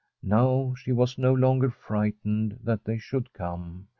[0.23, 3.87] Now she was no fonger frightened that they should come.